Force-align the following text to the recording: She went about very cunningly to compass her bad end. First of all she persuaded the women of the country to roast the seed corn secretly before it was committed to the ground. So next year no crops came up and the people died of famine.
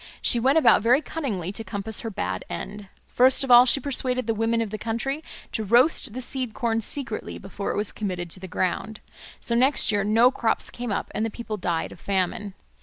She 0.19 0.39
went 0.39 0.57
about 0.57 0.81
very 0.81 0.99
cunningly 0.99 1.51
to 1.51 1.63
compass 1.63 1.99
her 1.99 2.09
bad 2.09 2.43
end. 2.49 2.87
First 3.07 3.43
of 3.43 3.51
all 3.51 3.67
she 3.67 3.79
persuaded 3.79 4.25
the 4.25 4.33
women 4.33 4.59
of 4.59 4.71
the 4.71 4.79
country 4.79 5.23
to 5.51 5.63
roast 5.63 6.13
the 6.13 6.21
seed 6.21 6.55
corn 6.55 6.81
secretly 6.81 7.37
before 7.37 7.69
it 7.71 7.77
was 7.77 7.91
committed 7.91 8.31
to 8.31 8.39
the 8.39 8.47
ground. 8.47 8.99
So 9.39 9.53
next 9.53 9.91
year 9.91 10.03
no 10.03 10.31
crops 10.31 10.71
came 10.71 10.91
up 10.91 11.11
and 11.13 11.23
the 11.23 11.29
people 11.29 11.55
died 11.57 11.91
of 11.91 11.99
famine. 11.99 12.55